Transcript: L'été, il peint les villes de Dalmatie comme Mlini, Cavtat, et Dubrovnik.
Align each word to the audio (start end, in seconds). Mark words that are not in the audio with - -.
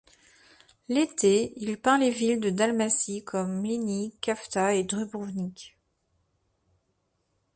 L'été, 0.89 1.53
il 1.57 1.79
peint 1.79 1.99
les 1.99 2.09
villes 2.09 2.39
de 2.39 2.49
Dalmatie 2.49 3.23
comme 3.23 3.61
Mlini, 3.61 4.15
Cavtat, 4.19 4.73
et 4.73 4.83
Dubrovnik. 4.83 5.77